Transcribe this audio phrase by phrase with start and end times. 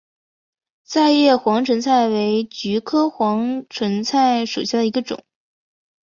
[0.83, 5.23] 戟叶黄鹌菜为菊科黄鹌菜属下的一个种。